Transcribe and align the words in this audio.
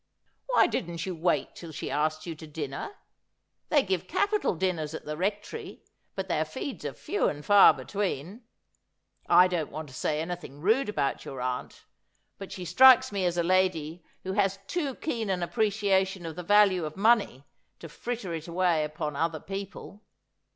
'Why 0.47 0.65
didn't 0.65 1.05
you 1.05 1.13
wait 1.13 1.53
till 1.53 1.71
she 1.71 1.91
asked 1.91 2.25
you 2.25 2.33
to 2.33 2.47
dinner? 2.47 2.95
They 3.69 3.83
give 3.83 4.07
capital 4.07 4.55
dinners 4.55 4.95
at 4.95 5.05
the 5.05 5.15
Rectory, 5.15 5.83
but 6.15 6.27
their 6.27 6.43
feeds 6.43 6.83
are 6.85 6.93
few 6.93 7.27
and 7.29 7.45
far 7.45 7.71
between. 7.71 8.41
I 9.29 9.47
don't 9.47 9.69
want 9.69 9.89
to 9.89 9.93
say 9.93 10.19
anything 10.19 10.59
rude 10.59 10.89
about 10.89 11.23
your 11.23 11.39
aunt, 11.39 11.85
but 12.39 12.51
she 12.51 12.65
strikes 12.65 13.11
me 13.11 13.27
as 13.27 13.37
a 13.37 13.43
lady 13.43 14.03
who 14.23 14.33
has 14.33 14.57
too 14.65 14.95
keen 14.95 15.29
an 15.29 15.41
appre 15.41 15.67
ciation 15.67 16.27
of 16.27 16.35
the 16.35 16.41
value 16.41 16.83
of 16.83 16.97
money 16.97 17.45
to 17.77 17.87
fritter 17.87 18.33
it 18.33 18.47
away 18.47 18.83
upon 18.83 19.15
other 19.15 19.39
people.' 19.39 20.01